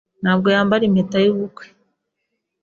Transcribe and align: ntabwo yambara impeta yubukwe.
ntabwo 0.21 0.47
yambara 0.55 0.83
impeta 0.85 1.17
yubukwe. 1.25 1.65